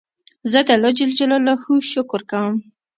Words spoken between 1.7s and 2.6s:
شکر کوم.